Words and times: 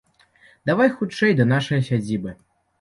Давай 0.69 0.89
хутчэй 0.95 1.37
да 1.43 1.47
нашае 1.53 1.81
сядзібы. 1.93 2.39